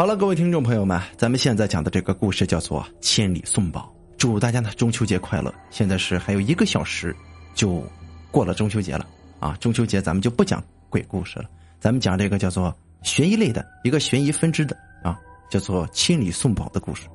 [0.00, 3.94] 好了，各位听众朋友们，咱们现在讲的这个故事叫做《千里送宝》。
[4.16, 5.54] 祝大家呢中秋节快乐！
[5.68, 7.14] 现在是还有一个小时
[7.54, 7.84] 就
[8.30, 9.06] 过了中秋节了
[9.40, 9.54] 啊！
[9.60, 17.06] 中秋节咱们就不讲鬼故事了，咱们讲这个叫做悬疑类的一个悬疑分支的啊，叫做《千里送宝》的故事。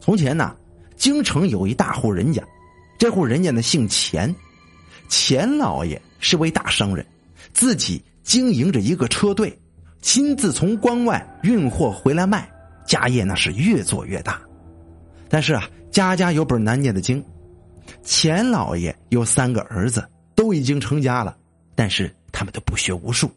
[0.00, 0.54] 从前呢，
[0.94, 2.40] 京城有一大户人家，
[3.00, 4.32] 这户人家呢姓钱，
[5.08, 7.04] 钱老爷是位大商人，
[7.52, 9.58] 自己经营着一个车队，
[10.06, 12.48] 亲自从关外运货回来卖，
[12.86, 14.40] 家业那是越做越大。
[15.28, 17.20] 但是啊，家家有本难念的经。
[18.04, 21.36] 钱老爷有三个儿子，都已经成家了，
[21.74, 23.28] 但是他们都不学无术。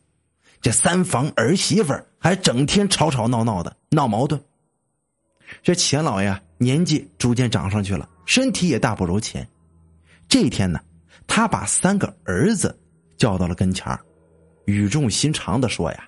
[0.61, 4.39] 这三房儿媳妇还整天吵吵闹闹的闹矛盾。
[5.63, 9.45] 这钱老爷年纪逐渐长上去了，身体也大不如前。
[10.27, 10.79] 这一天呢，
[11.25, 12.79] 他把三个儿子
[13.17, 13.99] 叫到了跟前
[14.65, 16.07] 语重心长的说：“呀，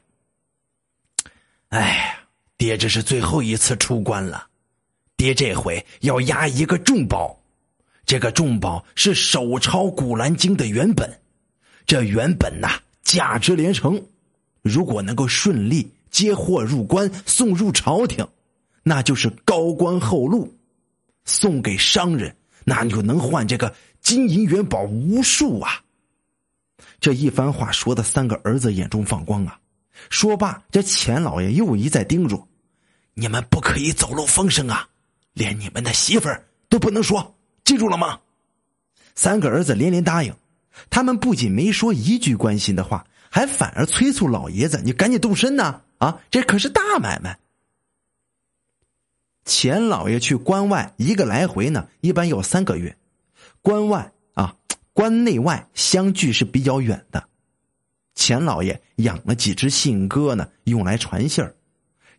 [1.72, 2.20] 哎呀，
[2.58, 4.48] 爹这是最后一次出关了。”
[5.16, 7.40] 爹这回要押一个重宝，
[8.06, 11.22] 这个重宝是手抄《古兰经》的原本，
[11.86, 14.04] 这原本呐价值连城，
[14.62, 18.28] 如果能够顺利接货入关，送入朝廷，
[18.84, 20.46] 那就是高官厚禄；
[21.24, 25.84] 送给商人，那就能换这个金银元宝无数啊！
[27.00, 29.58] 这一番话说的三个儿子眼中放光啊！
[30.10, 32.48] 说罢，这钱老爷又一再叮嘱
[33.14, 34.88] ：“你们不可以走漏风声啊！”
[35.34, 38.20] 连你们的媳妇儿都不能说，记住了吗？
[39.16, 40.36] 三个儿子连连答应。
[40.90, 45.82] 他们不仅没说一句关心的话，还反而催促老爷子：“你赶紧动身呐！
[46.00, 47.38] 啊，这可是大买卖。”
[49.46, 52.98] 钱老爷去关外一个来回呢，一般要三个月。
[53.62, 54.56] 关外啊，
[54.94, 57.28] 关内外相距是比较远的。
[58.16, 61.56] 钱老爷养了几只信鸽呢，用来传信儿。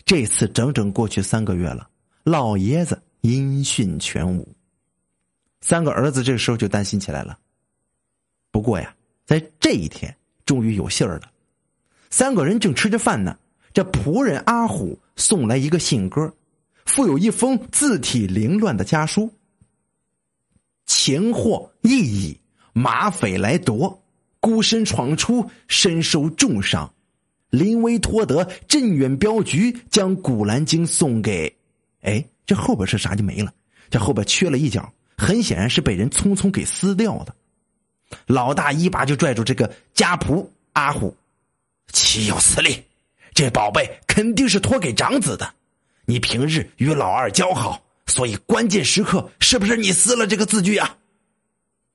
[0.04, 1.88] 这次整整过去三个月了。
[2.24, 4.48] 老爷子音讯全无，
[5.60, 7.38] 三个儿子这时候就担心起来了。
[8.50, 8.94] 不过呀，
[9.24, 10.14] 在这一天
[10.44, 11.30] 终于有信儿了。
[12.10, 13.38] 三个人正吃着饭呢，
[13.72, 16.34] 这仆人阿虎送来一个信鸽，
[16.84, 19.32] 附有一封字体凌乱的家书
[20.84, 22.40] ：“钱货异矣，
[22.72, 24.01] 马匪来夺，
[24.42, 26.92] 孤身闯出，身受重伤，
[27.48, 31.56] 临危托得镇远镖局将《古兰经》送给。”
[32.02, 33.54] 哎，这后边是啥就没了，
[33.88, 37.32] 这后边缺了一角，很显然是被人匆匆给撕掉的。
[38.26, 41.16] 老大一把就拽住这个家仆阿虎，
[41.92, 42.82] 岂有此理！
[43.32, 45.54] 这宝贝肯定是托给长子的，
[46.04, 50.98] 你平日与老二交好，所以关键时刻是不是你撕了这个字据啊？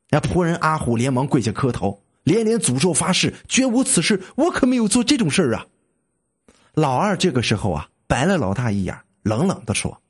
[0.09, 5.65] 那仆人阿虎连忙跪下磕头，连连诅咒发誓，绝无此事，我可没有做这种事啊！
[6.73, 8.99] 老二这个时候啊，白了老大一眼。
[9.23, 10.01] 冷冷的说：“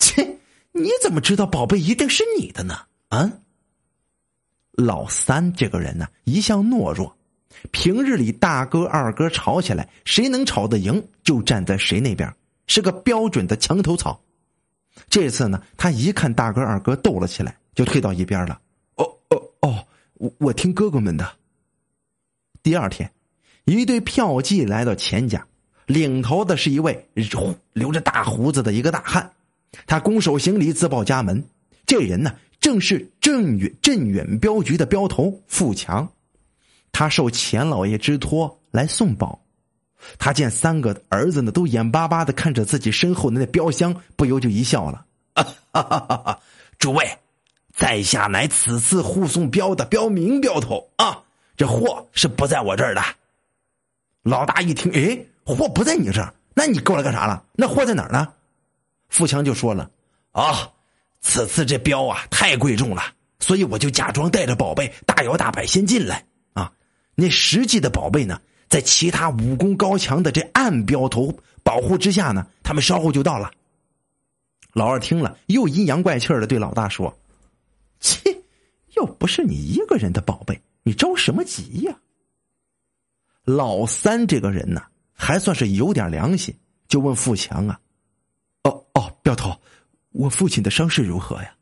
[0.00, 0.38] 切，
[0.72, 2.74] 你怎么知道宝贝一定是你的呢？”
[3.08, 3.30] 啊，
[4.72, 7.14] 老三这个人呢，一向懦弱，
[7.70, 12.34] 平日里大哥二哥吵起来，谁能吵得赢，就站在谁那边，
[12.66, 14.18] 是个标准的墙头草。
[15.10, 18.58] 这次呢，他一看大哥二哥斗了起来，就退到一边了。
[20.20, 21.26] 我我听哥哥们的。
[22.62, 23.10] 第二天，
[23.64, 25.46] 一对票妓来到钱家。
[25.86, 27.08] 领头的是一位
[27.72, 29.32] 留着大胡子的一个大汉，
[29.86, 31.42] 他拱手行礼，自报家门。
[31.86, 36.12] 这人呢，正是镇远镇远镖局的镖头富强，
[36.92, 39.40] 他受钱老爷之托来送宝。
[40.18, 45.42] 他见三个儿子呢，都眼巴巴的看着自己身后的那镖箱，不由就一笑了：“哈
[45.72, 46.40] 哈哈哈
[46.78, 47.18] 诸位，
[47.80, 51.24] 在下乃此次护送镖的镖名镖头啊，
[51.56, 53.02] 这货是不在我这儿的。”
[54.22, 55.26] 老大一听，哎。
[55.42, 57.42] 货不在你这儿，那你过来干啥了？
[57.54, 58.28] 那货在哪儿呢？
[59.08, 59.90] 富强就说了
[60.30, 60.70] ：“啊，
[61.20, 63.02] 此次这镖啊太贵重了，
[63.40, 66.70] 所以我就假装带着宝贝，大摇大摆先进来啊。
[67.16, 73.50] 那实际的宝贝呢，在其他武功高强的这暗镖头保护之下呢，他们稍后就到了。”
[74.72, 77.18] 老二听了，又阴阳怪气的对老大说
[78.00, 78.42] ：“切，
[78.96, 81.96] 又不是你一个人的宝贝，你着什么急呀？”
[83.44, 84.82] 老三这个人呢？
[85.12, 86.58] 还算是有点良心，
[86.88, 87.78] 就问富强啊
[88.64, 89.60] ：“哦哦，镖头，
[90.12, 91.54] 我父亲的伤势如何呀？”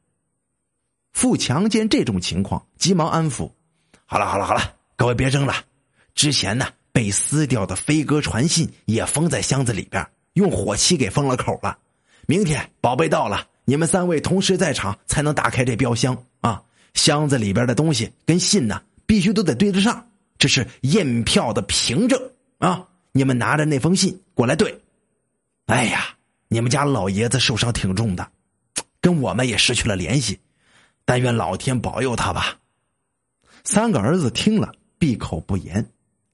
[1.13, 3.51] 富强见这种情况，急忙安抚
[4.07, 5.55] ：“好了好了好了，各位别争了。
[6.15, 11.79] 之前呢，被撕掉的飞鸽传信也封在箱子里边，用火漆给封了口了。
[12.27, 16.63] 明天宝贝到了，你们三位同时在场，才能打开这标箱啊。
[16.95, 22.19] 箱子里边的东西跟信呢，必须都得对得上，这是验票的凭证
[22.57, 24.81] 啊。”你们拿着那封信过来对
[25.67, 26.17] 哎呀，
[26.49, 28.27] 你们家老爷子受伤挺重的，
[29.03, 30.41] 跟我们也失去了联系，
[31.05, 32.57] 但愿老天保佑他吧。
[33.65, 35.87] 三个儿子听了，闭口不言。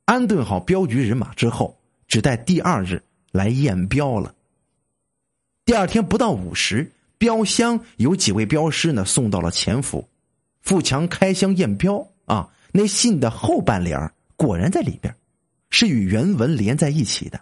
[0.04, 1.76] 安顿好镖局人马之后，
[2.06, 3.02] 只待第二日
[3.32, 4.32] 来验镖了。
[5.64, 10.08] 第二天不到午时，镖箱有几位镖师呢送到了钱府。
[10.62, 15.14] 富强开箱验镖啊，那信的后半联果然在里边，
[15.68, 17.38] 是与原文连在一起的。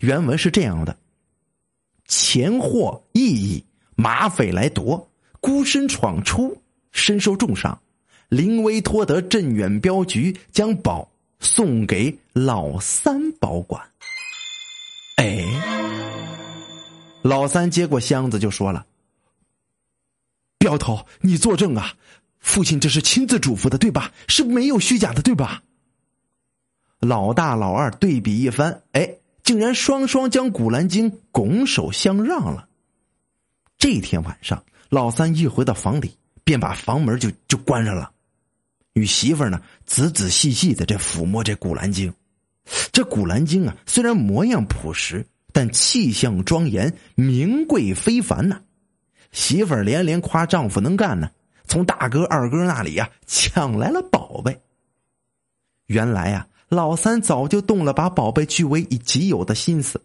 [0.00, 0.96] 原文是这样的。
[2.06, 3.64] 钱货异议，
[3.94, 5.08] 马匪来夺，
[5.40, 6.60] 孤身闯出，
[6.90, 7.80] 身受重伤，
[8.28, 11.08] 临危托得镇远镖局，将宝
[11.38, 13.80] 送给老三保管。
[15.16, 15.44] 哎，
[17.22, 18.86] 老三接过箱子就说了
[20.68, 21.94] ：“镖头，你作证啊，
[22.40, 24.12] 父亲这是亲自嘱咐的，对吧？
[24.26, 25.62] 是没有虚假的，对吧？”
[27.00, 29.14] 老大、老二对比一番，哎。
[29.44, 32.68] 竟然双双将《古兰经》拱手相让了。
[33.78, 38.10] 这天晚上，老三一回到房里，便把房门就就关上了，
[38.92, 42.12] 与媳妇呢仔仔细细的这抚摸这《古兰经》。
[42.92, 48.60] 这《古兰经》啊，虽然模样朴实，但气象庄严，名贵非凡呐。
[49.32, 51.30] 媳妇儿连连夸丈夫能干呢，
[51.66, 54.60] 从大哥、二哥那里呀抢来了宝贝。
[55.86, 56.46] 原来呀。
[56.70, 59.98] 老三早就动了把宝贝据为己有的心思。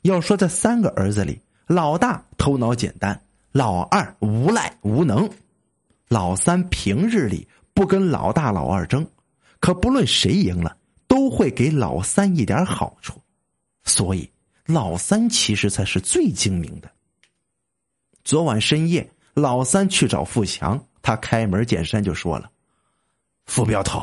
[0.00, 3.20] 要说这三个儿子里，老大头脑简单，
[3.52, 5.28] 老二无赖无能，
[6.08, 9.06] 老三平日里不跟老大老二争，
[9.60, 10.74] 可不论谁赢了，
[11.06, 13.20] 都会给老三一点好处，
[13.84, 14.26] 所以
[14.64, 16.90] 老三其实才是最精明的。
[18.24, 22.50] 昨晚深夜，老三去找富强，他开门见山就说了
[23.46, 24.02] ：“傅镖头。”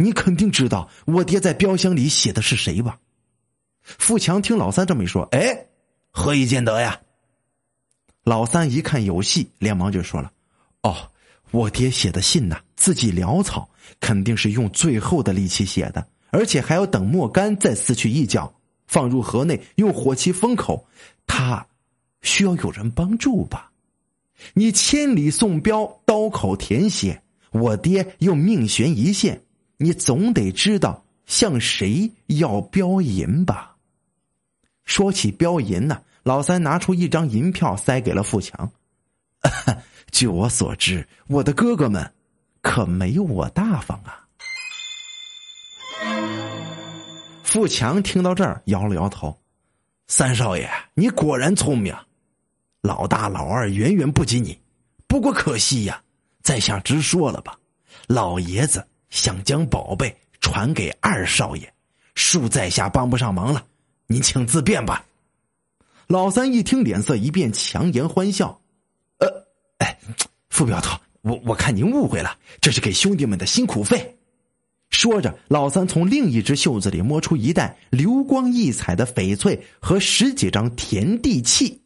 [0.00, 3.00] 你肯定知道我爹在标箱里写的是谁吧？
[3.82, 5.66] 富强听老三这么一说，哎，
[6.12, 7.00] 何以见得呀？
[8.22, 10.30] 老三一看有戏，连忙就说了
[10.82, 11.10] ：“哦，
[11.50, 13.68] 我爹写的信呐，字迹潦草，
[13.98, 18.54] 肯定是用最后的力气写的，而且还要等墨干再撕去一角，
[18.86, 20.86] 放入盒内，用火漆封口。
[21.26, 21.66] 他
[22.22, 23.70] 需要有人帮助吧？
[24.54, 29.42] 你千里送镖，刀口舔血，我爹又命悬一线。”
[29.80, 33.76] 你总得知道向谁要镖银吧？
[34.84, 38.72] 说起镖银呢，老三拿出一张银票塞给了富强。
[40.10, 42.12] 据我所知，我的哥哥们
[42.60, 44.26] 可没有我大方啊。
[47.44, 49.38] 富强听到这儿摇了摇头
[50.08, 51.94] ：“三少爷，你果然聪明，
[52.82, 54.58] 老大老二远远不及你。
[55.06, 56.02] 不过可惜呀，
[56.42, 57.58] 在下直说了吧，
[58.06, 61.72] 老爷子。”想将宝贝传给二少爷，
[62.14, 63.64] 恕在下帮不上忙了，
[64.06, 65.02] 您请自便吧。
[66.08, 68.60] 老三一听，脸色一变，强颜欢笑
[69.16, 69.46] ：“呃，
[69.78, 69.98] 哎，
[70.50, 74.18] 副镖头，我我看您误会了，这是给兄弟们的辛苦费。”
[74.90, 81.80] 说着，老三从另一只袖子里摸出一袋流光溢彩的翡翠和十几张田地契，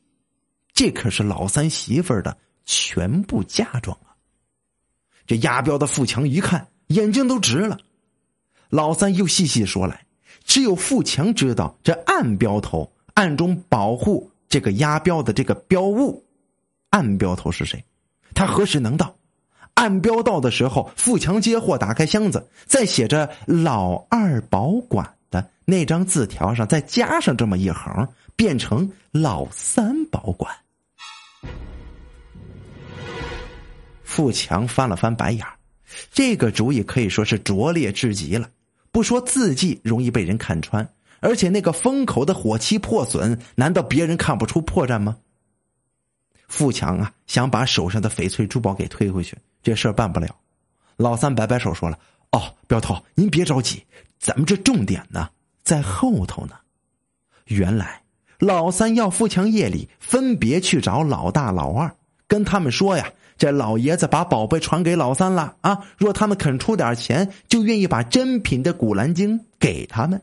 [0.82, 4.19] 这可是老三媳妇儿的全部嫁妆啊！
[5.29, 6.67] 这押镖的富强一看。
[6.88, 7.79] 眼睛都直了，
[8.69, 10.05] 老三又细细说来，
[10.43, 16.26] 只有富强知道这暗镖头暗中保护这个押镖的这个镖物，
[16.90, 17.85] 暗镖头是谁？
[18.35, 19.14] 他何时能到？
[19.75, 30.52] 暗镖到的时候，富强接货，打开箱子，在写着“老二保管”的那张字条上再加上这么一横，变成“老三保管”。
[34.12, 35.47] 富强翻了翻白眼。
[36.12, 38.50] 这个主意可以说是拙劣至极了。
[38.90, 40.87] 不说字迹容易被人看穿，
[41.21, 45.16] 而且那个封口的火漆破损，难道别人看不出破绽吗？
[46.47, 50.37] 富强啊，想把手上的翡翠珠宝给推回去，这事儿办不了。
[50.99, 51.99] 老三摆摆手说了
[52.33, 53.83] ：“哦，镖头，您别着急，
[54.19, 55.31] 咱们这重点呢
[55.62, 56.57] 在后头呢。
[57.47, 58.02] 原来
[58.38, 61.97] 老三要富强夜里分别去找老大、老二，
[62.28, 65.81] 跟他们说呀。”这老爷子把宝贝传给老三了啊！
[65.97, 70.23] 若他们肯出点钱，就愿意把真品的《古兰经》给他们。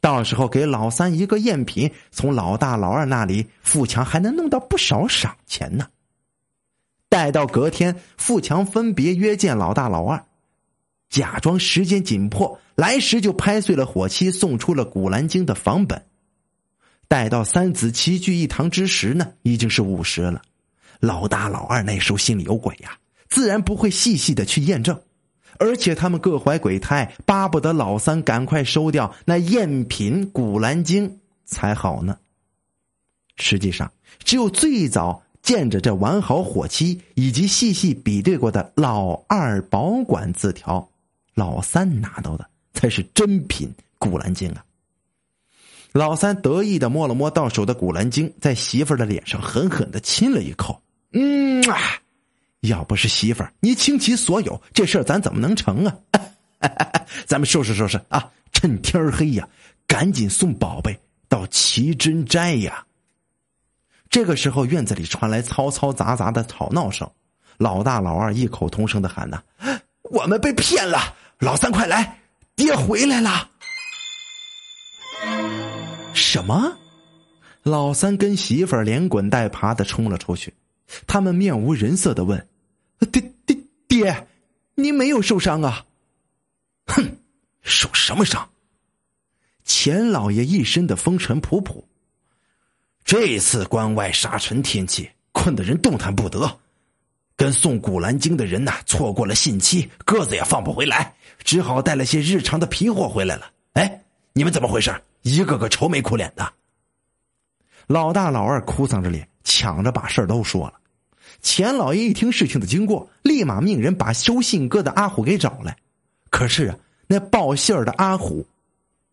[0.00, 5.88] 到时候给老三一个赝品，从老大、老二那里，富强还能弄到不少赏钱呢。
[7.08, 10.24] 待到隔天，富强分别约见老大、老二，
[11.08, 16.04] 假装时间紧迫，来时就拍碎了火漆，送出了《古兰经》的仿本。
[17.08, 20.42] 待到三子齐聚一堂之时呢，已经是午时了。
[21.00, 22.98] 老大老二那时候心里有鬼呀，
[23.28, 25.00] 自然不会细细的去验证，
[25.58, 31.08] 而且他们各怀鬼胎，巴不得老三赶快收掉那赝品《古兰经》
[31.44, 32.18] 才好呢。
[33.36, 33.92] 实际上，
[34.24, 40.88] 只有最早见着这完好火漆以及细细比对过的老二保管字条，
[41.34, 44.64] 老三拿到的才是真品《古兰经》啊！
[45.92, 50.82] 老三得意的摸了摸到手的《古兰经》，在媳妇儿的脸上狠狠的亲了一口。
[51.12, 51.78] 嗯啊，
[52.60, 55.96] 要不是媳妇儿你倾其所有，这事儿咱怎么能成啊？
[57.26, 58.30] 咱们收拾收拾啊！
[58.52, 59.48] 趁天黑呀，
[59.86, 60.98] 赶紧送宝贝
[61.28, 62.84] 到奇珍斋呀！
[64.08, 67.10] 这个时候，院子里传来嘈嘈杂杂的吵闹声，
[67.58, 69.42] 老大老二异口同声的喊：“呐，
[70.10, 71.14] 我们被骗了！
[71.38, 72.20] 老三快来，
[72.54, 73.50] 爹回来了！”
[76.14, 76.76] 什么？
[77.62, 80.54] 老三跟媳妇儿连滚带爬的冲了出去，
[81.06, 82.48] 他们面无人色的问
[83.12, 83.56] ：“爹爹
[83.88, 84.26] 爹，
[84.74, 85.84] 您没有受伤啊？”
[86.86, 87.18] 哼，
[87.62, 88.48] 受什么伤？
[89.64, 91.82] 钱老爷一身的风尘仆仆。
[93.04, 96.58] 这次关外沙尘天气，困得人动弹不得，
[97.36, 101.14] 跟送古兰经的人呐，错过了信期，鸽子也放不回来，
[101.44, 103.50] 只好带了些日常的皮货回来了。
[103.72, 104.94] 哎，你们怎么回事？
[105.22, 106.52] 一个个愁眉苦脸的。
[107.88, 110.74] 老大老二哭丧着脸，抢着把事儿都说了。
[111.40, 115.76] 钱老爷一听事情的经过，立马命人把收信鸽的阿虎给找来。
[116.30, 116.76] 可是啊，
[117.06, 118.44] 那报信儿的阿虎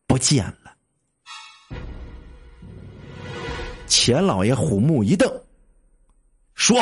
[0.08, 0.74] 不见了。
[3.88, 5.32] 钱老爷虎目一瞪，
[6.56, 6.82] 说：“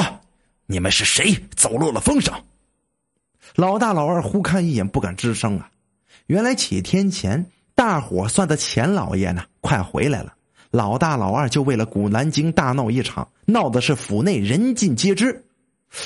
[0.66, 2.34] 你们是谁走漏了风声？”
[3.56, 5.70] 老大老二互看一眼，不敢吱声啊。
[6.28, 10.34] 原来几天前，大伙算的钱老爷呢，快回来了。
[10.72, 15.46] 老大老二就为了《古兰经》大闹一场，闹的是府内人尽皆知。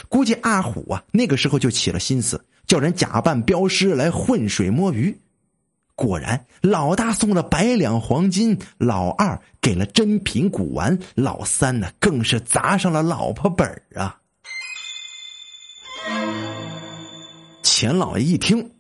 [0.10, 2.44] 估计阿虎啊，那个时候就起了心思。
[2.66, 5.16] 叫人假扮镖师来浑水摸鱼，
[5.94, 14.18] 果然老大送了百两黄金，老二给了珍品古玩，老三呢更是砸上了老婆本啊！
[17.62, 18.72] 钱老爷一听，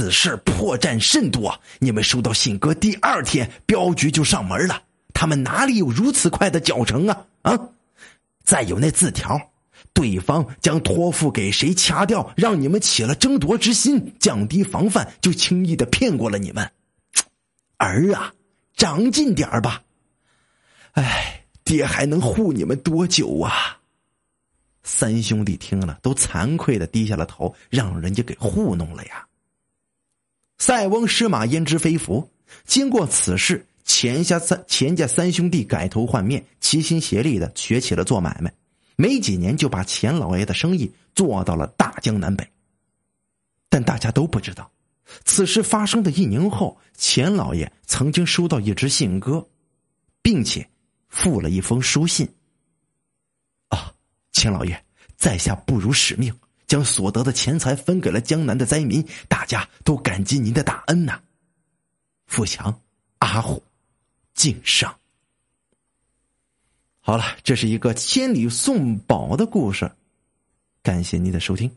[0.00, 1.60] 此事破绽甚多。
[1.78, 7.26] 你们收到信鸽第二天，镖局就上门了，他们哪里有如此快的脚程啊？
[7.42, 7.68] 啊！
[8.42, 9.38] 再有那字条。
[9.92, 16.66] 对方将托付给谁掐掉，让你们起了争夺之心，降低防范，就轻易的骗过了你们。
[17.76, 18.32] 儿啊，
[18.78, 19.82] 长进点吧！
[20.92, 23.78] 哎，爹还能护你们多久啊？
[24.82, 29.26] 三兄弟听了都惭愧的低下了头，让人家给糊弄了呀。
[30.60, 32.30] 塞翁失马焉知非福？
[32.66, 38.52] 经过此事，钱家三钱家三兄弟改头换面，齐心协力的学起了做买卖。
[38.94, 42.46] 没几年就把钱老爷的生意做到了大江南北。
[43.70, 44.70] 但大家都不知道，
[45.24, 49.48] 此事发生的一年后，钱老爷曾经收到一只信鸽，
[50.20, 50.68] 并且
[51.08, 52.28] 附了一封书信。
[53.68, 53.94] 啊，
[54.32, 54.84] 钱老爷，
[55.16, 56.38] 在下不辱使命，
[56.70, 61.20] 将所得的钱财分给了江南的灾民，大家都感激您的大恩呐。
[62.28, 62.80] 富强，
[63.18, 63.60] 阿虎，
[64.34, 64.96] 敬上。
[67.00, 69.90] 好了，这是一个千里送宝的故事，
[70.80, 71.68] 感谢您的收听。